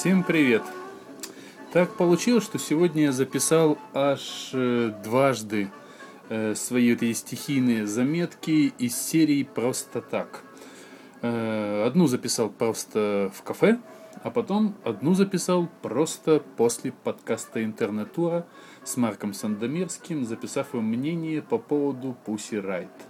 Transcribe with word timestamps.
Всем 0.00 0.22
привет! 0.22 0.62
Так 1.74 1.94
получилось, 1.94 2.44
что 2.44 2.58
сегодня 2.58 3.02
я 3.02 3.12
записал 3.12 3.76
аж 3.92 4.48
э, 4.54 4.94
дважды 5.04 5.70
э, 6.30 6.54
свои 6.54 6.94
вот 6.94 7.02
эти 7.02 7.12
стихийные 7.12 7.86
заметки 7.86 8.72
из 8.78 8.96
серии 8.96 9.42
«Просто 9.42 10.00
так». 10.00 10.42
Э, 11.20 11.84
одну 11.86 12.06
записал 12.06 12.48
просто 12.48 13.30
в 13.34 13.42
кафе, 13.42 13.78
а 14.22 14.30
потом 14.30 14.74
одну 14.84 15.12
записал 15.12 15.68
просто 15.82 16.42
после 16.56 16.92
подкаста 16.92 17.62
«Интернетура» 17.62 18.46
с 18.82 18.96
Марком 18.96 19.34
Сандомирским, 19.34 20.24
записав 20.24 20.72
его 20.72 20.82
мнение 20.82 21.42
по 21.42 21.58
поводу 21.58 22.16
«Пусси 22.24 22.58
Райт». 22.58 22.88
Э, 22.88 23.09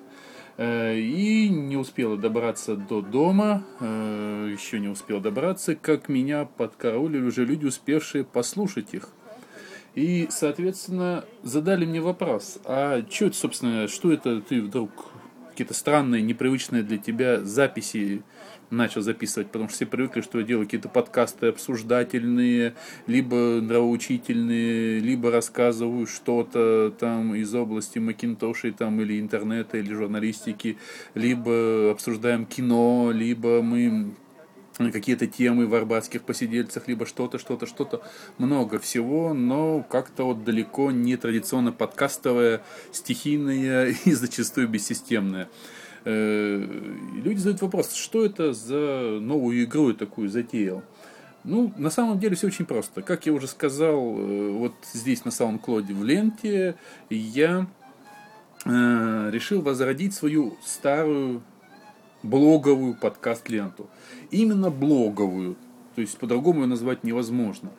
и 0.63 1.49
не 1.49 1.79
успела 1.79 2.19
добраться 2.19 2.77
до 2.77 3.01
дома, 3.01 3.65
э, 3.81 4.51
еще 4.53 4.79
не 4.79 4.89
успел 4.89 5.21
добраться, 5.21 5.75
как 5.75 6.11
меня 6.11 6.45
подкараулили 6.45 7.23
уже 7.23 7.47
люди, 7.47 7.65
успевшие 7.65 8.25
послушать 8.25 8.93
их. 8.93 9.09
И, 9.95 10.29
соответственно, 10.31 11.25
задали 11.43 11.87
мне 11.87 12.01
вопрос, 12.01 12.59
а 12.65 13.03
что 13.11 13.27
это, 13.27 13.37
собственно, 13.37 13.89
что 13.89 14.13
это 14.13 14.41
ты 14.43 14.61
вдруг 14.61 14.91
какие-то 15.49 15.75
странные, 15.75 16.23
непривычные 16.23 16.83
для 16.83 16.99
тебя 16.99 17.41
записи 17.41 18.23
начал 18.71 19.03
записывать, 19.03 19.49
потому 19.49 19.69
что 19.69 19.77
все 19.77 19.87
привыкли, 19.87 20.21
что 20.21 20.39
я 20.39 20.47
делаю 20.47 20.67
какие-то 20.67 20.89
подкасты 20.89 21.49
обсуждательные, 21.49 22.75
либо 23.07 23.61
нравоучительные, 23.61 25.01
либо 25.01 25.31
рассказываю 25.31 26.07
что-то 26.07 26.95
там 26.99 27.35
из 27.35 27.55
области 27.55 27.99
Макинтошей 27.99 28.73
там, 28.73 29.01
или 29.01 29.21
интернета, 29.21 29.79
или 29.79 29.93
журналистики, 29.93 30.79
либо 31.15 31.91
обсуждаем 31.91 32.47
кино, 32.47 33.11
либо 33.13 33.63
мы 33.63 34.13
какие-то 34.91 35.27
темы 35.27 35.67
в 35.67 35.75
арбатских 35.75 36.23
посидельцах, 36.23 36.89
либо 36.89 37.05
что-то, 37.05 37.39
что-то, 37.39 37.67
что-то. 37.67 38.03
Много 38.39 38.79
всего, 38.79 39.35
но 39.35 39.83
как-то 39.83 40.25
вот 40.25 40.45
далеко 40.45 40.91
не 40.91 41.17
традиционно 41.17 41.73
подкастовое, 41.73 42.63
стихийное 42.91 43.95
и 44.05 44.13
зачастую 44.13 44.69
бессистемное. 44.69 45.51
Э, 46.05 46.67
люди 47.15 47.39
задают 47.39 47.63
вопрос, 47.63 47.93
что 47.93 48.25
это 48.25 48.53
за 48.53 49.19
новую 49.21 49.65
игру 49.65 49.91
я 49.91 49.95
такую 49.95 50.29
затеял? 50.29 50.83
Ну, 51.45 51.73
на 51.79 51.91
самом 51.91 52.19
деле 52.19 52.37
все 52.37 52.49
очень 52.49 52.67
просто. 52.67 53.03
Как 53.03 53.27
я 53.27 53.33
уже 53.33 53.47
сказал, 53.47 53.99
э, 54.19 54.51
вот 54.51 54.75
здесь 54.93 55.25
на 55.25 55.31
SoundCloud 55.31 55.93
в 55.95 56.05
ленте 56.05 56.75
я 57.09 57.67
э, 58.65 59.31
решил 59.31 59.63
возродить 59.63 60.15
свою 60.15 60.57
старую 60.63 61.43
блоговую 62.23 62.95
подкаст-ленту. 62.95 63.89
Именно 64.31 64.71
блоговую, 64.71 65.57
то 65.95 66.03
есть 66.03 66.19
по-другому 66.19 66.63
ее 66.63 66.67
назвать 66.67 67.05
невозможно. 67.05 67.71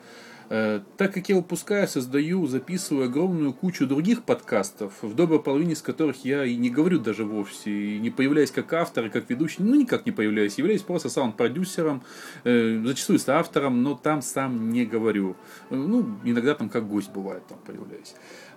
Э, 0.54 0.80
так 0.98 1.14
как 1.14 1.30
я 1.30 1.36
выпускаю, 1.36 1.88
создаю, 1.88 2.46
записываю 2.46 3.06
огромную 3.06 3.54
кучу 3.54 3.86
других 3.86 4.22
подкастов, 4.22 4.92
в 5.00 5.14
доброй 5.14 5.42
половине 5.42 5.72
из 5.72 5.80
которых 5.80 6.26
я 6.26 6.44
и 6.44 6.56
не 6.56 6.68
говорю 6.68 6.98
даже 6.98 7.24
вовсе, 7.24 7.70
и 7.70 7.98
не 7.98 8.10
появляюсь 8.10 8.50
как 8.50 8.70
автор, 8.74 9.06
и 9.06 9.08
как 9.08 9.30
ведущий, 9.30 9.62
ну 9.62 9.74
никак 9.74 10.04
не 10.04 10.12
появляюсь, 10.12 10.58
являюсь 10.58 10.82
просто 10.82 11.08
саунд-продюсером, 11.08 12.02
э, 12.44 12.82
зачастую 12.84 13.18
с 13.18 13.26
автором, 13.30 13.82
но 13.82 13.94
там 13.94 14.20
сам 14.20 14.68
не 14.68 14.84
говорю. 14.84 15.36
Э, 15.70 15.74
ну, 15.74 16.18
иногда 16.22 16.54
там 16.54 16.68
как 16.68 16.86
гость 16.86 17.10
бывает, 17.12 17.44
там 17.46 17.58
появляюсь. 17.64 18.14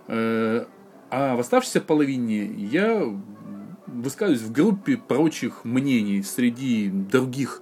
А 0.07 1.35
в 1.37 1.39
оставшейся 1.39 1.79
половине 1.79 2.43
я 2.43 3.05
высказываюсь 3.87 4.41
в 4.41 4.51
группе 4.51 4.97
прочих 4.97 5.63
мнений 5.63 6.23
среди 6.23 6.89
других, 6.89 7.61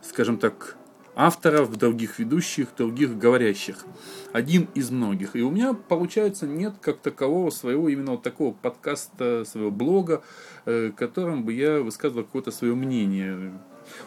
скажем 0.00 0.38
так, 0.38 0.78
авторов, 1.16 1.76
других 1.76 2.18
ведущих, 2.18 2.68
других 2.76 3.18
говорящих. 3.18 3.84
Один 4.32 4.68
из 4.74 4.90
многих. 4.90 5.34
И 5.34 5.42
у 5.42 5.50
меня, 5.50 5.72
получается, 5.72 6.46
нет 6.46 6.74
как 6.80 6.98
такового 6.98 7.50
своего 7.50 7.88
именно 7.88 8.12
вот 8.12 8.22
такого 8.22 8.52
подкаста, 8.52 9.44
своего 9.46 9.70
блога, 9.70 10.22
э, 10.66 10.92
которым 10.94 11.44
бы 11.44 11.54
я 11.54 11.80
высказывал 11.80 12.24
какое-то 12.24 12.50
свое 12.50 12.74
мнение. 12.74 13.58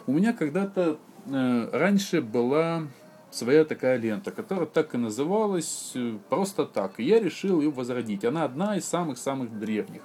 У 0.05 0.13
меня 0.13 0.33
когда-то 0.33 0.99
э, 1.25 1.69
раньше 1.73 2.21
была 2.21 2.83
своя 3.31 3.65
такая 3.65 3.97
лента, 3.97 4.31
которая 4.31 4.67
так 4.67 4.93
и 4.93 4.97
называлась 4.97 5.91
э, 5.95 6.17
просто 6.29 6.65
так. 6.65 6.99
И 6.99 7.03
я 7.03 7.19
решил 7.19 7.59
ее 7.59 7.71
возродить. 7.71 8.23
Она 8.23 8.43
одна 8.43 8.77
из 8.77 8.85
самых-самых 8.85 9.59
древних. 9.59 10.03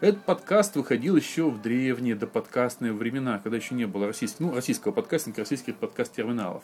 Этот 0.00 0.24
подкаст 0.24 0.76
выходил 0.76 1.16
еще 1.16 1.50
в 1.50 1.60
древние 1.62 2.14
доподкастные 2.14 2.92
времена, 2.92 3.38
когда 3.38 3.56
еще 3.56 3.74
не 3.74 3.86
было 3.86 4.06
российского, 4.08 4.46
ну, 4.46 4.54
российского 4.54 4.92
подкастинга, 4.92 5.40
российских 5.40 5.76
подкаст-терминалов. 5.76 6.62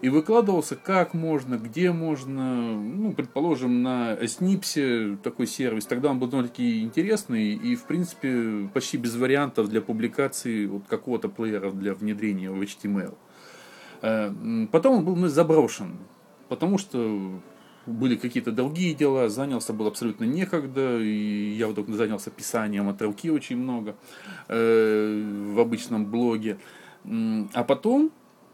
И 0.00 0.08
выкладывался 0.08 0.76
как 0.76 1.14
можно, 1.14 1.56
где 1.56 1.90
можно, 1.92 2.76
ну, 2.78 3.12
предположим, 3.12 3.82
на 3.82 4.16
Снипсе 4.26 5.18
такой 5.22 5.46
сервис. 5.46 5.86
Тогда 5.86 6.10
он 6.10 6.18
был 6.18 6.28
довольно-таки 6.28 6.82
интересный 6.82 7.54
и, 7.54 7.74
в 7.74 7.84
принципе, 7.84 8.68
почти 8.72 8.96
без 8.96 9.16
вариантов 9.16 9.68
для 9.68 9.80
публикации 9.80 10.66
вот 10.66 10.82
какого-то 10.88 11.28
плеера 11.28 11.70
для 11.70 11.94
внедрения 11.94 12.50
в 12.50 12.60
HTML. 12.60 13.16
Э, 14.02 14.66
потом 14.70 14.98
он 14.98 15.04
был 15.04 15.16
ну, 15.16 15.26
заброшен, 15.28 15.96
потому 16.48 16.78
что 16.78 17.40
были 17.88 18.16
какие-то 18.16 18.52
другие 18.52 18.94
дела, 18.94 19.28
занялся 19.28 19.72
был 19.72 19.86
абсолютно 19.86 20.24
некогда, 20.24 20.98
и 20.98 21.54
я 21.56 21.68
вдруг 21.68 21.88
занялся 21.88 22.30
писанием 22.30 22.88
от 22.88 23.00
руки 23.02 23.30
очень 23.30 23.56
много 23.56 23.96
э, 24.48 25.52
в 25.54 25.60
обычном 25.60 26.06
блоге. 26.06 26.58
А 27.04 27.64
потом 27.64 28.12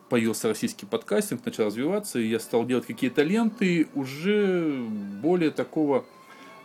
появился 0.08 0.48
российский 0.48 0.86
подкастинг, 0.86 1.44
начал 1.44 1.66
развиваться, 1.66 2.18
и 2.18 2.26
я 2.26 2.38
стал 2.38 2.64
делать 2.66 2.86
какие-то 2.86 3.22
ленты 3.22 3.88
уже 3.94 4.86
более 5.22 5.50
такого, 5.50 6.04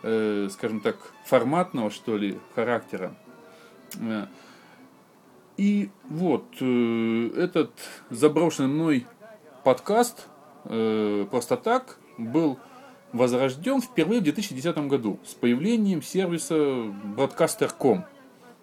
э, 0.02 0.48
скажем 0.52 0.80
так, 0.80 0.96
форматного, 1.26 1.90
что 1.90 2.16
ли, 2.16 2.38
характера. 2.54 3.14
Э, 3.98 4.26
и 5.56 5.90
вот 6.08 6.46
э, 6.60 7.30
этот 7.36 7.72
заброшенный 8.08 8.68
мной 8.68 9.06
подкаст 9.62 10.26
э, 10.64 11.26
просто 11.30 11.56
так 11.56 11.98
был 12.20 12.58
возрожден 13.12 13.80
впервые 13.80 14.20
в 14.20 14.24
2010 14.24 14.76
году 14.88 15.18
с 15.26 15.34
появлением 15.34 16.02
сервиса 16.02 16.54
Broadcaster.com. 16.54 18.04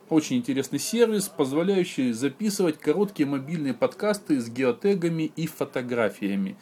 Очень 0.10 0.38
интересный 0.38 0.80
сервис, 0.80 1.28
позволяющий 1.28 2.14
записывать 2.14 2.78
короткие 2.78 3.28
мобильные 3.28 3.74
подкасты 3.74 4.40
с 4.40 4.50
геотегами 4.50 5.24
и 5.36 5.48
фотографиями. 5.48 6.56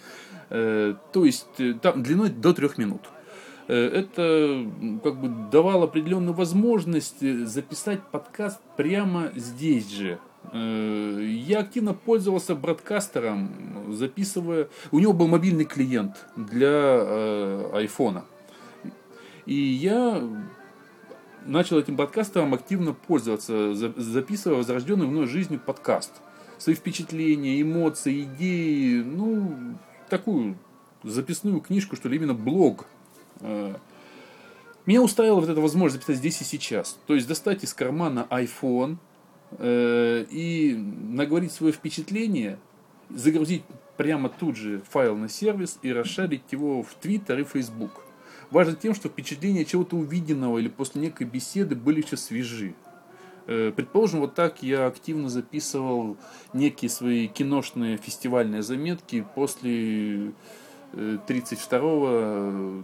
Э, 0.50 0.96
то 1.14 1.26
есть 1.26 1.60
э, 1.60 1.74
там 1.80 2.02
длиной 2.02 2.30
до 2.30 2.54
трех 2.54 2.80
минут. 2.80 3.02
Э, 3.68 3.76
это 3.76 4.68
как 5.04 5.22
бы 5.22 5.50
давало 5.52 5.84
определенную 5.84 6.34
возможность 6.34 7.20
записать 7.48 8.02
подкаст 8.12 8.60
прямо 8.78 9.32
здесь 9.36 9.92
же, 9.92 10.20
я 10.54 11.60
активно 11.62 11.96
пользовался 11.96 12.54
бродкастером, 12.54 13.75
записывая... 13.94 14.70
У 14.92 15.00
него 15.00 15.14
был 15.14 15.28
мобильный 15.28 15.66
клиент 15.66 16.26
для 16.36 16.68
э, 16.70 17.70
айфона. 17.74 18.26
И 19.46 19.54
я 19.54 20.22
начал 21.46 21.78
этим 21.78 21.98
подкастером 21.98 22.54
активно 22.54 22.94
пользоваться, 22.94 23.76
записывая 23.76 24.58
возрожденный 24.58 25.08
мной 25.08 25.28
жизнью 25.28 25.60
подкаст. 25.64 26.12
Свои 26.58 26.76
впечатления, 26.76 27.62
эмоции, 27.62 28.24
идеи, 28.24 29.02
ну, 29.02 29.78
такую 30.10 30.58
записную 31.04 31.60
книжку, 31.60 31.96
что 31.96 32.10
ли, 32.10 32.18
именно 32.18 32.34
блог. 32.34 32.86
Э, 33.42 33.76
меня 34.86 35.02
устраивала 35.02 35.42
вот 35.42 35.50
эта 35.50 35.62
возможность 35.62 35.96
записать 35.96 36.18
здесь 36.18 36.42
и 36.42 36.44
сейчас. 36.44 36.98
То 37.08 37.16
есть 37.16 37.28
достать 37.28 37.64
из 37.64 37.74
кармана 37.74 38.28
iPhone, 38.30 38.98
Э, 39.58 40.26
и 40.30 40.76
наговорить 40.76 41.52
свое 41.52 41.72
впечатление, 41.72 42.60
загрузить 43.10 43.64
прямо 43.98 44.30
тут 44.30 44.56
же 44.56 44.82
файл 44.90 45.16
на 45.16 45.30
сервис 45.30 45.80
и 45.82 45.92
расшарить 45.92 46.52
его 46.52 46.84
в 46.84 46.96
Twitter 47.02 47.42
и 47.42 47.44
Facebook. 47.44 48.04
Важно 48.52 48.76
тем, 48.76 48.94
что 48.94 49.10
впечатления 49.10 49.66
чего-то 49.66 49.96
увиденного 49.96 50.60
или 50.60 50.68
после 50.68 51.02
некой 51.02 51.28
беседы 51.28 51.76
были 51.76 52.02
еще 52.02 52.18
свежи. 52.18 52.76
Э, 53.48 53.72
предположим, 53.76 54.22
вот 54.22 54.36
так 54.36 54.64
я 54.64 54.88
активно 54.88 55.30
записывал 55.30 56.18
некие 56.54 56.90
свои 56.90 57.28
киношные 57.28 57.98
фестивальные 57.98 58.62
заметки 58.62 59.26
после 59.36 60.32
32-го, 60.94 62.84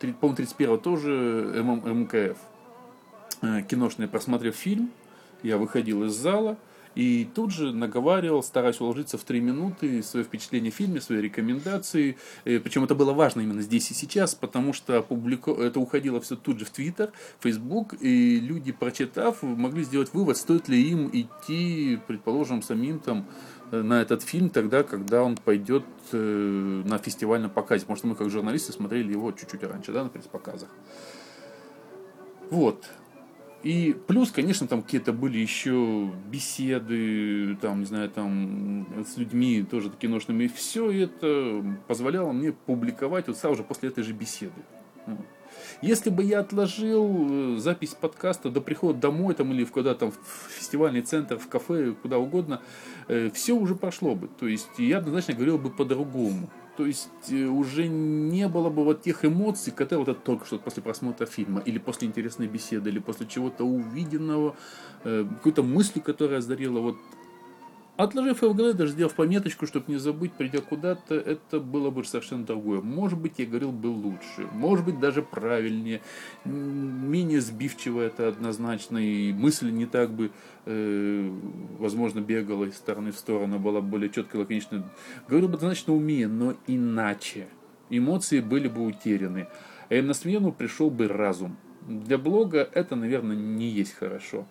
э, 0.00 0.12
по-моему, 0.20 0.42
31-го 0.42 0.76
тоже 0.78 1.62
МКФ. 1.62 2.38
Киношные, 3.68 4.08
просмотрев 4.08 4.54
фильм, 4.54 4.90
я 5.42 5.58
выходил 5.58 6.04
из 6.04 6.12
зала 6.12 6.56
И 6.94 7.28
тут 7.34 7.52
же 7.52 7.72
наговаривал, 7.72 8.42
стараясь 8.42 8.80
уложиться 8.80 9.16
в 9.16 9.24
три 9.24 9.40
минуты, 9.40 10.02
свое 10.02 10.24
впечатление 10.24 10.70
о 10.70 10.74
фильме, 10.74 11.00
свои 11.00 11.20
рекомендации. 11.20 12.16
Э, 12.44 12.58
Причем 12.58 12.84
это 12.84 12.94
было 12.94 13.12
важно 13.12 13.40
именно 13.40 13.62
здесь 13.62 13.90
и 13.90 13.94
сейчас, 13.94 14.34
потому 14.34 14.72
что 14.72 15.02
публику... 15.02 15.52
это 15.52 15.80
уходило 15.80 16.20
все 16.20 16.36
тут 16.36 16.58
же 16.58 16.64
в 16.64 16.70
Твиттер, 16.70 17.12
Фейсбук, 17.40 17.94
и 18.00 18.40
люди, 18.40 18.72
прочитав, 18.72 19.42
могли 19.42 19.84
сделать 19.84 20.12
вывод, 20.12 20.36
стоит 20.36 20.68
ли 20.68 20.82
им 20.82 21.08
идти, 21.12 21.98
предположим, 22.06 22.62
самим 22.62 22.98
там 23.00 23.26
э, 23.70 23.80
на 23.80 24.02
этот 24.02 24.22
фильм 24.22 24.50
тогда, 24.50 24.82
когда 24.82 25.22
он 25.22 25.36
пойдет 25.36 25.84
э, 26.12 26.82
на 26.84 26.98
фестивальном 26.98 27.50
показе. 27.50 27.86
Что 27.94 28.06
мы, 28.06 28.14
как 28.14 28.30
журналисты, 28.30 28.72
смотрели 28.72 29.12
его 29.12 29.32
чуть-чуть 29.32 29.62
раньше, 29.62 29.92
да, 29.92 30.04
на 30.04 30.10
пресс-показах. 30.10 30.68
Вот. 32.50 32.84
И 33.62 33.96
плюс, 34.08 34.32
конечно, 34.32 34.66
там 34.66 34.82
какие-то 34.82 35.12
были 35.12 35.38
еще 35.38 36.10
беседы, 36.28 37.56
там, 37.60 37.80
не 37.80 37.86
знаю, 37.86 38.10
там, 38.10 38.86
с 39.06 39.16
людьми 39.16 39.62
тоже 39.62 39.90
киношными. 39.90 40.44
И 40.44 40.48
все 40.48 40.90
это 40.90 41.64
позволяло 41.86 42.32
мне 42.32 42.52
публиковать 42.52 43.28
вот 43.28 43.36
сразу 43.36 43.58
же 43.58 43.62
после 43.62 43.90
этой 43.90 44.02
же 44.02 44.12
беседы. 44.12 44.62
Если 45.82 46.10
бы 46.10 46.22
я 46.22 46.38
отложил 46.38 47.56
э, 47.56 47.58
запись 47.58 47.96
подкаста 48.00 48.50
до 48.50 48.60
прихода 48.60 49.00
домой 49.00 49.34
там, 49.34 49.52
или 49.52 49.64
куда 49.64 49.94
там 49.94 50.12
в 50.12 50.50
фестивальный 50.52 51.02
центр, 51.02 51.38
в 51.38 51.48
кафе, 51.48 51.92
куда 52.00 52.18
угодно, 52.18 52.62
э, 53.08 53.30
все 53.34 53.54
уже 53.54 53.74
прошло 53.74 54.14
бы. 54.14 54.28
То 54.28 54.46
есть 54.46 54.68
я 54.78 54.98
однозначно 54.98 55.34
говорил 55.34 55.58
бы 55.58 55.70
по-другому. 55.70 56.48
То 56.76 56.86
есть 56.86 57.10
э, 57.30 57.46
уже 57.46 57.88
не 57.88 58.46
было 58.46 58.70
бы 58.70 58.84
вот 58.84 59.02
тех 59.02 59.24
эмоций, 59.24 59.72
которые 59.72 60.06
вот 60.06 60.16
это 60.16 60.20
только 60.24 60.46
что 60.46 60.58
после 60.60 60.84
просмотра 60.84 61.26
фильма, 61.26 61.60
или 61.60 61.78
после 61.78 62.06
интересной 62.06 62.46
беседы, 62.46 62.88
или 62.88 63.00
после 63.00 63.26
чего-то 63.26 63.64
увиденного, 63.64 64.54
какой-то 65.02 65.64
мысли, 65.64 65.98
которая 65.98 66.38
озарила 66.38 66.78
вот 66.78 66.96
Отложив 67.98 68.40
голове, 68.40 68.72
даже 68.72 68.92
сделав 68.92 69.14
пометочку, 69.14 69.66
чтобы 69.66 69.92
не 69.92 69.98
забыть, 69.98 70.32
придя 70.32 70.60
куда-то, 70.60 71.14
это 71.14 71.60
было 71.60 71.90
бы 71.90 72.02
совершенно 72.04 72.44
другое. 72.46 72.80
Может 72.80 73.18
быть, 73.18 73.34
я 73.36 73.44
говорил 73.44 73.70
бы 73.70 73.88
лучше, 73.88 74.48
может 74.52 74.86
быть, 74.86 74.98
даже 74.98 75.20
правильнее, 75.20 76.00
менее 76.46 77.42
сбивчиво 77.42 78.00
это 78.00 78.28
однозначно, 78.28 78.96
и 78.96 79.34
мысль 79.34 79.70
не 79.70 79.84
так 79.84 80.10
бы, 80.10 80.30
э, 80.64 81.30
возможно, 81.78 82.20
бегала 82.20 82.64
из 82.64 82.76
стороны 82.76 83.12
в 83.12 83.18
сторону, 83.18 83.58
была 83.58 83.82
более 83.82 84.08
четко, 84.08 84.36
лаконично. 84.36 84.90
Говорил 85.28 85.48
бы 85.48 85.56
однозначно 85.56 85.94
умее, 85.94 86.28
но 86.28 86.54
иначе. 86.66 87.48
Эмоции 87.90 88.40
были 88.40 88.68
бы 88.68 88.86
утеряны. 88.86 89.48
И 89.90 90.00
на 90.00 90.14
смену 90.14 90.50
пришел 90.50 90.88
бы 90.88 91.08
разум. 91.08 91.58
Для 91.86 92.16
блога 92.16 92.66
это, 92.72 92.96
наверное, 92.96 93.36
не 93.36 93.68
есть 93.68 93.92
хорошо. 93.92 94.46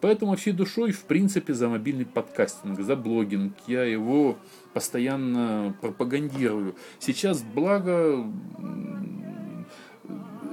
Поэтому 0.00 0.36
всей 0.36 0.52
душой, 0.52 0.92
в 0.92 1.02
принципе, 1.04 1.54
за 1.54 1.68
мобильный 1.68 2.06
подкастинг, 2.06 2.80
за 2.80 2.94
блогинг. 2.94 3.54
Я 3.66 3.84
его 3.84 4.38
постоянно 4.72 5.76
пропагандирую. 5.80 6.76
Сейчас, 7.00 7.42
благо, 7.42 8.24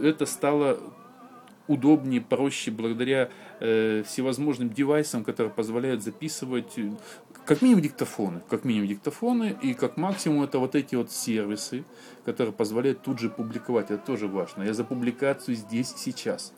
это 0.01 0.25
стало 0.25 0.79
удобнее, 1.67 2.21
проще 2.21 2.71
благодаря 2.71 3.29
э, 3.59 4.03
всевозможным 4.05 4.69
девайсам, 4.69 5.23
которые 5.23 5.51
позволяют 5.51 6.03
записывать 6.03 6.77
э, 6.77 6.91
как 7.45 7.61
минимум 7.61 7.81
диктофоны, 7.81 8.41
как 8.49 8.65
минимум 8.65 8.87
диктофоны, 8.87 9.55
и 9.61 9.73
как 9.73 9.97
максимум 9.97 10.43
это 10.43 10.59
вот 10.59 10.75
эти 10.75 10.95
вот 10.95 11.11
сервисы, 11.11 11.83
которые 12.23 12.53
позволяют 12.53 13.01
тут 13.01 13.19
же 13.19 13.29
публиковать. 13.29 13.91
Это 13.91 14.03
тоже 14.03 14.27
важно. 14.27 14.63
Я 14.63 14.73
за 14.73 14.83
публикацию 14.83 15.55
здесь 15.55 15.93
сейчас. 15.95 16.53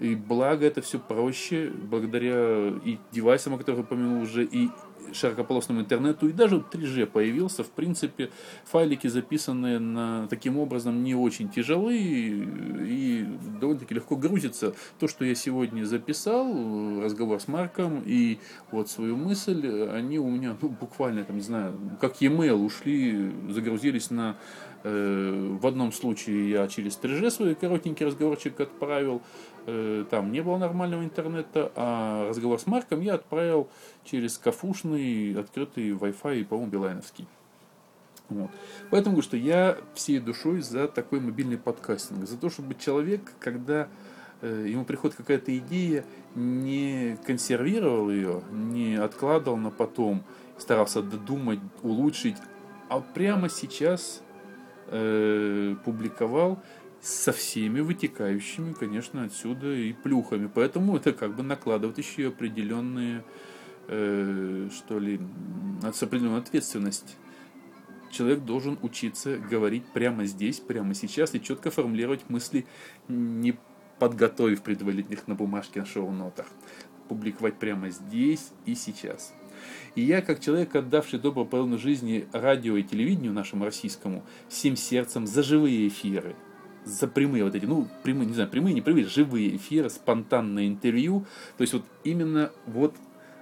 И 0.00 0.14
благо 0.14 0.66
это 0.66 0.80
все 0.80 0.98
проще, 0.98 1.70
благодаря 1.70 2.72
и 2.84 2.96
девайсам, 3.12 3.54
о 3.54 3.58
которых 3.58 3.80
я 3.80 3.84
упомянул 3.84 4.22
уже, 4.22 4.44
и 4.44 4.70
широкополосному 5.12 5.80
интернету, 5.80 6.28
и 6.28 6.32
даже 6.32 6.56
3G 6.56 7.06
появился. 7.06 7.64
В 7.64 7.70
принципе, 7.70 8.30
файлики, 8.64 9.08
записанные 9.08 9.78
на, 9.78 10.26
таким 10.28 10.58
образом, 10.58 11.02
не 11.02 11.14
очень 11.14 11.48
тяжелые 11.48 12.46
и 12.86 13.26
довольно-таки 13.60 13.94
легко 13.94 14.16
грузится. 14.16 14.74
То, 14.98 15.08
что 15.08 15.24
я 15.24 15.34
сегодня 15.34 15.84
записал, 15.84 17.00
разговор 17.02 17.40
с 17.40 17.48
Марком 17.48 18.02
и 18.04 18.38
вот 18.70 18.88
свою 18.88 19.16
мысль, 19.16 19.66
они 19.92 20.18
у 20.18 20.30
меня, 20.30 20.56
ну, 20.60 20.68
буквально, 20.68 21.24
там, 21.24 21.36
не 21.36 21.42
знаю, 21.42 21.78
как 22.00 22.20
e-mail 22.22 22.54
ушли, 22.54 23.32
загрузились 23.48 24.10
на 24.10 24.36
в 24.82 25.66
одном 25.66 25.92
случае 25.92 26.50
я 26.50 26.68
через 26.68 26.98
3G 26.98 27.30
свой 27.30 27.54
коротенький 27.54 28.06
разговорчик 28.06 28.58
отправил, 28.60 29.20
э, 29.66 30.04
там 30.10 30.32
не 30.32 30.40
было 30.40 30.56
нормального 30.56 31.04
интернета, 31.04 31.70
а 31.76 32.28
разговор 32.28 32.58
с 32.58 32.66
Марком 32.66 33.00
я 33.00 33.14
отправил 33.14 33.68
через 34.04 34.38
кафушный 34.38 35.38
открытый 35.38 35.90
Wi-Fi, 35.90 36.44
по-моему, 36.46 36.70
билайновский. 36.70 37.26
Вот. 38.30 38.50
Поэтому 38.90 39.16
говорю, 39.16 39.26
что 39.26 39.36
я 39.36 39.76
всей 39.94 40.18
душой 40.18 40.60
за 40.60 40.88
такой 40.88 41.20
мобильный 41.20 41.58
подкастинг, 41.58 42.26
за 42.26 42.38
то, 42.38 42.48
чтобы 42.48 42.74
человек, 42.76 43.20
когда 43.40 43.88
э, 44.40 44.66
ему 44.68 44.84
приходит 44.84 45.16
какая-то 45.16 45.56
идея, 45.58 46.04
не 46.36 47.18
консервировал 47.26 48.08
ее, 48.08 48.42
не 48.52 48.94
откладывал 48.94 49.56
на 49.56 49.70
потом, 49.70 50.22
старался 50.58 51.02
додумать, 51.02 51.58
улучшить, 51.82 52.36
а 52.88 53.00
прямо 53.00 53.48
сейчас 53.48 54.22
э, 54.90 55.76
публиковал 55.84 56.62
со 57.00 57.32
всеми 57.32 57.80
вытекающими, 57.80 58.72
конечно, 58.72 59.24
отсюда 59.24 59.72
и 59.72 59.92
плюхами. 59.92 60.50
Поэтому 60.52 60.96
это 60.96 61.12
как 61.12 61.34
бы 61.34 61.42
накладывает 61.42 61.98
еще 61.98 62.28
определенные, 62.28 63.24
э, 63.88 64.68
что 64.72 64.98
ли, 64.98 65.20
определенную 65.82 66.42
ответственность. 66.42 67.16
Человек 68.10 68.40
должен 68.40 68.78
учиться 68.82 69.38
говорить 69.38 69.84
прямо 69.94 70.26
здесь, 70.26 70.58
прямо 70.58 70.94
сейчас 70.94 71.34
и 71.34 71.40
четко 71.40 71.70
формулировать 71.70 72.28
мысли, 72.28 72.66
не 73.08 73.56
подготовив 73.98 74.62
предварительных 74.62 75.28
на 75.28 75.34
бумажке 75.34 75.80
на 75.80 75.86
шоу-нотах. 75.86 76.46
Публиковать 77.08 77.58
прямо 77.58 77.90
здесь 77.90 78.50
и 78.66 78.74
сейчас. 78.74 79.32
И 79.94 80.02
я, 80.02 80.22
как 80.22 80.40
человек, 80.40 80.74
отдавший 80.74 81.18
добрую 81.18 81.46
половину 81.46 81.78
жизни 81.78 82.26
радио 82.32 82.76
и 82.76 82.82
телевидению 82.82 83.32
нашему 83.32 83.64
российскому, 83.64 84.24
всем 84.48 84.76
сердцем 84.76 85.26
за 85.26 85.42
живые 85.42 85.88
эфиры, 85.88 86.36
за 86.84 87.08
прямые 87.08 87.44
вот 87.44 87.54
эти, 87.54 87.66
ну, 87.66 87.88
прямые, 88.02 88.26
не 88.26 88.34
знаю, 88.34 88.48
прямые, 88.48 88.74
не 88.74 88.80
прямые, 88.80 89.06
живые 89.06 89.56
эфиры, 89.56 89.90
спонтанное 89.90 90.66
интервью. 90.66 91.26
То 91.56 91.62
есть 91.62 91.72
вот 91.72 91.84
именно 92.04 92.52
вот 92.66 92.94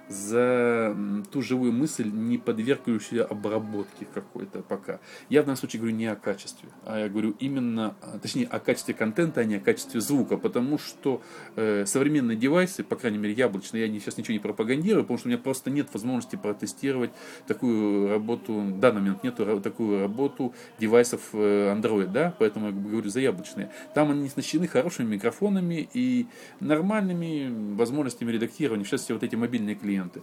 за 0.09 0.97
ту 1.31 1.41
живую 1.41 1.71
мысль, 1.71 2.09
не 2.11 2.39
подвергающуюся 2.39 3.25
обработке 3.25 4.07
какой-то 4.11 4.63
пока. 4.63 4.99
Я 5.29 5.43
в 5.43 5.45
данном 5.45 5.57
случае 5.57 5.81
говорю 5.81 5.95
не 5.95 6.07
о 6.07 6.15
качестве, 6.15 6.69
а 6.83 6.99
я 6.99 7.09
говорю 7.09 7.35
именно, 7.39 7.95
а, 8.01 8.17
точнее, 8.17 8.47
о 8.47 8.59
качестве 8.59 8.95
контента, 8.95 9.41
а 9.41 9.43
не 9.43 9.55
о 9.55 9.59
качестве 9.59 10.01
звука, 10.01 10.37
потому 10.37 10.79
что 10.79 11.21
э, 11.55 11.85
современные 11.85 12.37
девайсы, 12.37 12.83
по 12.83 12.95
крайней 12.95 13.19
мере, 13.19 13.33
яблочные, 13.33 13.85
я 13.85 13.99
сейчас 13.99 14.17
ничего 14.17 14.33
не 14.33 14.39
пропагандирую, 14.39 15.03
потому 15.03 15.19
что 15.19 15.27
у 15.27 15.31
меня 15.31 15.37
просто 15.37 15.69
нет 15.69 15.89
возможности 15.93 16.35
протестировать 16.35 17.11
такую 17.47 18.09
работу, 18.09 18.53
в 18.53 18.79
данный 18.79 19.01
момент 19.01 19.23
нету 19.23 19.61
такую 19.61 20.01
работу 20.01 20.55
девайсов 20.79 21.21
э, 21.33 21.71
Android, 21.75 22.07
да, 22.07 22.33
поэтому 22.39 22.67
я 22.67 22.71
говорю 22.71 23.09
за 23.09 23.19
яблочные. 23.19 23.71
Там 23.93 24.09
они 24.09 24.27
оснащены 24.27 24.67
хорошими 24.67 25.13
микрофонами 25.13 25.87
и 25.93 26.25
нормальными 26.59 27.75
возможностями 27.75 28.31
редактирования, 28.31 28.83
в 28.83 28.89
частности, 28.89 29.11
вот 29.11 29.23
эти 29.23 29.35
мобильные 29.35 29.75
клиенты 29.75 29.98
клиенты 29.99 30.21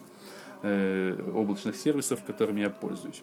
э, 0.62 1.32
облачных 1.34 1.76
сервисов, 1.76 2.24
которыми 2.24 2.60
я 2.60 2.70
пользуюсь. 2.70 3.22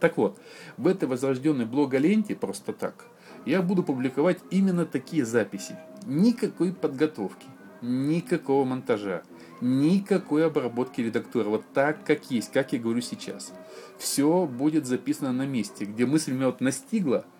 Так 0.00 0.16
вот, 0.16 0.38
в 0.76 0.86
этой 0.86 1.08
возрожденной 1.08 1.64
блоголенте 1.64 2.34
просто 2.36 2.72
так 2.72 3.06
я 3.46 3.62
буду 3.62 3.82
публиковать 3.82 4.38
именно 4.50 4.84
такие 4.84 5.24
записи. 5.24 5.78
Никакой 6.06 6.72
подготовки, 6.72 7.46
никакого 7.80 8.64
монтажа, 8.64 9.22
никакой 9.60 10.46
обработки 10.46 11.00
редактора. 11.00 11.48
Вот 11.48 11.64
так, 11.72 12.04
как 12.04 12.30
есть, 12.30 12.52
как 12.52 12.72
я 12.72 12.78
говорю 12.78 13.00
сейчас. 13.00 13.52
Все 13.98 14.46
будет 14.46 14.86
записано 14.86 15.32
на 15.32 15.46
месте, 15.46 15.84
где 15.84 16.06
мысль 16.06 16.32
меня 16.32 16.46
вот 16.46 16.60
настигла– 16.60 17.24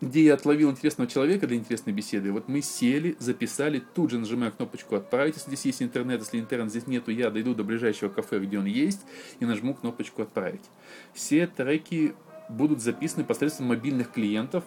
где 0.00 0.24
я 0.24 0.34
отловил 0.34 0.70
интересного 0.70 1.10
человека 1.10 1.46
для 1.46 1.56
интересной 1.56 1.92
беседы. 1.92 2.32
Вот 2.32 2.48
мы 2.48 2.60
сели, 2.62 3.16
записали, 3.18 3.82
тут 3.94 4.10
же 4.10 4.18
нажимаю 4.18 4.52
кнопочку 4.52 4.96
«Отправить», 4.96 5.36
если 5.36 5.50
здесь 5.50 5.64
есть 5.66 5.82
интернет. 5.82 6.20
Если 6.20 6.38
интернет 6.38 6.70
здесь 6.70 6.86
нету, 6.86 7.10
я 7.10 7.30
дойду 7.30 7.54
до 7.54 7.64
ближайшего 7.64 8.10
кафе, 8.10 8.40
где 8.40 8.58
он 8.58 8.66
есть, 8.66 9.00
и 9.40 9.44
нажму 9.44 9.74
кнопочку 9.74 10.22
«Отправить». 10.22 10.64
Все 11.12 11.46
треки 11.46 12.14
будут 12.48 12.82
записаны 12.82 13.24
посредством 13.24 13.68
мобильных 13.68 14.12
клиентов 14.12 14.64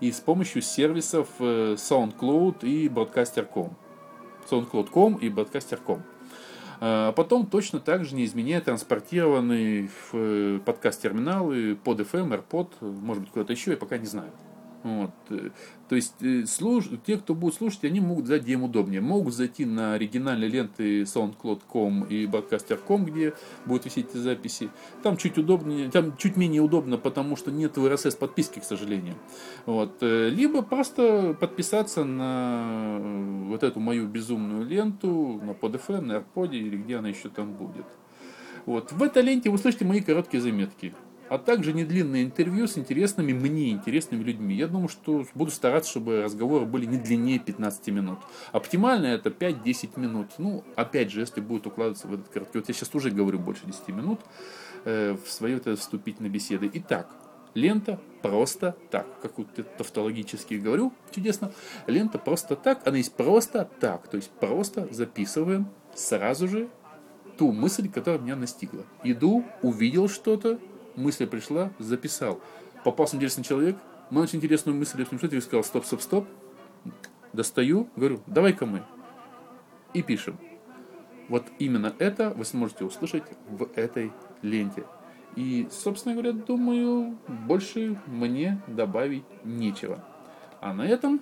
и 0.00 0.10
с 0.10 0.20
помощью 0.20 0.62
сервисов 0.62 1.28
э, 1.38 1.76
SoundCloud 1.78 2.64
и 2.66 2.88
Broadcaster.com. 2.88 3.76
SoundCloud.com 4.50 5.16
и 5.16 5.28
Broadcaster.com. 5.28 6.02
А 6.84 7.12
потом 7.12 7.46
точно 7.46 7.78
так 7.78 8.04
же, 8.04 8.16
не 8.16 8.24
изменяя, 8.24 8.60
транспортированы 8.60 9.88
в 9.88 10.16
э, 10.16 10.60
подкаст-терминалы 10.64 11.76
под 11.76 12.00
FM, 12.00 12.36
AirPod, 12.36 12.70
может 12.80 13.22
быть, 13.22 13.32
куда-то 13.32 13.52
еще, 13.52 13.70
я 13.70 13.76
пока 13.76 13.98
не 13.98 14.06
знаю. 14.06 14.32
Вот. 14.82 15.10
То 15.92 15.96
есть 15.96 16.14
э, 16.22 16.44
слуш... 16.46 16.86
те, 17.06 17.18
кто 17.18 17.34
будет 17.34 17.54
слушать, 17.54 17.84
они 17.84 18.00
могут 18.00 18.26
зайти, 18.26 18.52
им 18.52 18.64
удобнее. 18.64 19.00
Могут 19.00 19.34
зайти 19.34 19.64
на 19.64 19.94
оригинальные 19.94 20.48
ленты 20.48 21.02
SoundCloud.com 21.02 22.04
и 22.04 22.26
Broadcaster.com, 22.26 23.04
где 23.04 23.34
будут 23.66 23.84
висеть 23.84 24.08
эти 24.10 24.16
записи. 24.16 24.70
Там 25.02 25.16
чуть 25.16 25.38
удобнее, 25.38 25.90
там 25.90 26.16
чуть 26.16 26.36
менее 26.36 26.62
удобно, 26.62 26.96
потому 26.96 27.36
что 27.36 27.50
нет 27.50 27.76
в 27.76 27.84
RSS 27.84 28.16
подписки, 28.16 28.58
к 28.58 28.64
сожалению. 28.64 29.14
Вот. 29.66 29.98
Э, 30.00 30.28
либо 30.30 30.62
просто 30.62 31.36
подписаться 31.38 32.04
на 32.04 32.98
вот 33.48 33.62
эту 33.62 33.78
мою 33.78 34.08
безумную 34.08 34.66
ленту 34.66 35.40
на 35.44 35.50
PodFM, 35.50 36.00
на 36.00 36.12
AirPod 36.12 36.56
или 36.56 36.76
где 36.76 36.96
она 36.96 37.08
еще 37.08 37.28
там 37.28 37.52
будет. 37.52 37.86
Вот. 38.66 38.92
В 38.92 39.02
этой 39.02 39.22
ленте 39.22 39.50
вы 39.50 39.58
слышите 39.58 39.84
мои 39.84 40.00
короткие 40.00 40.40
заметки 40.40 40.94
а 41.32 41.38
также 41.38 41.72
недлинные 41.72 42.24
интервью 42.24 42.66
с 42.66 42.76
интересными 42.76 43.32
мне 43.32 43.70
интересными 43.70 44.22
людьми. 44.22 44.54
Я 44.54 44.68
думаю, 44.68 44.88
что 44.88 45.24
буду 45.34 45.50
стараться, 45.50 45.90
чтобы 45.90 46.22
разговоры 46.22 46.66
были 46.66 46.84
не 46.84 46.98
длиннее 46.98 47.38
15 47.38 47.86
минут. 47.86 48.18
Оптимально 48.52 49.06
это 49.06 49.30
5-10 49.30 49.98
минут. 49.98 50.32
Ну, 50.36 50.62
опять 50.76 51.10
же, 51.10 51.20
если 51.20 51.40
будет 51.40 51.66
укладываться 51.66 52.06
в 52.06 52.12
этот 52.12 52.28
короткий. 52.28 52.58
Вот 52.58 52.68
я 52.68 52.74
сейчас 52.74 52.94
уже 52.94 53.10
говорю 53.10 53.38
больше 53.38 53.64
10 53.64 53.88
минут 53.88 54.20
э, 54.84 55.16
в 55.24 55.30
свои 55.30 55.54
вот 55.54 55.78
вступительные 55.78 56.30
беседы. 56.30 56.70
Итак, 56.74 57.08
лента 57.54 57.98
просто 58.20 58.76
так. 58.90 59.06
Как 59.22 59.38
вот 59.38 59.48
тавтологически 59.78 60.54
говорю, 60.54 60.92
чудесно. 61.14 61.50
Лента 61.86 62.18
просто 62.18 62.56
так, 62.56 62.86
она 62.86 62.98
есть 62.98 63.14
просто 63.14 63.66
так. 63.80 64.06
То 64.06 64.18
есть 64.18 64.30
просто 64.32 64.86
записываем 64.90 65.68
сразу 65.94 66.46
же 66.46 66.68
ту 67.38 67.52
мысль, 67.52 67.88
которая 67.88 68.20
меня 68.20 68.36
настигла. 68.36 68.84
Иду, 69.02 69.44
увидел 69.62 70.10
что-то, 70.10 70.60
мысль 70.96 71.26
пришла, 71.26 71.70
записал. 71.78 72.40
Попался 72.84 73.16
интересный 73.16 73.44
человек, 73.44 73.76
мы 74.10 74.22
очень 74.22 74.38
интересную 74.38 74.76
мысль 74.76 75.02
обсуждать, 75.02 75.32
и 75.32 75.40
сказал, 75.40 75.64
стоп, 75.64 75.84
стоп, 75.84 76.00
стоп, 76.02 76.28
достаю, 77.32 77.88
говорю, 77.96 78.20
давай-ка 78.26 78.66
мы. 78.66 78.82
И 79.94 80.02
пишем. 80.02 80.38
Вот 81.28 81.44
именно 81.58 81.94
это 81.98 82.30
вы 82.30 82.44
сможете 82.44 82.84
услышать 82.84 83.24
в 83.48 83.68
этой 83.74 84.12
ленте. 84.42 84.84
И, 85.36 85.68
собственно 85.70 86.14
говоря, 86.14 86.32
думаю, 86.32 87.16
больше 87.26 87.98
мне 88.06 88.60
добавить 88.66 89.24
нечего. 89.44 90.04
А 90.60 90.74
на 90.74 90.82
этом, 90.86 91.20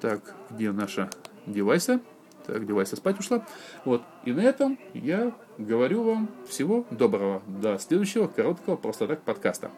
так, 0.00 0.34
где 0.50 0.72
наша 0.72 1.08
девайса? 1.46 2.00
Так, 2.46 2.66
девайса 2.66 2.96
спать 2.96 3.18
ушла. 3.18 3.44
Вот. 3.84 4.02
И 4.24 4.32
на 4.32 4.40
этом 4.40 4.78
я 4.94 5.32
говорю 5.58 6.02
вам 6.04 6.30
всего 6.48 6.86
доброго. 6.90 7.42
До 7.46 7.78
следующего 7.78 8.26
короткого 8.26 8.76
просто 8.76 9.06
так 9.06 9.22
подкаста. 9.22 9.70